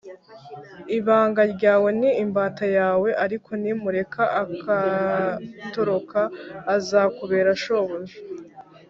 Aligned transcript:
ibanga 0.97 1.41
ryawe 1.53 1.89
ni 1.99 2.09
imbata 2.23 2.65
yawe; 2.77 3.09
ariko 3.25 3.49
nimureka 3.61 4.23
akatoroka, 4.41 6.21
azakubera 6.75 7.51
shobuja. 7.63 8.17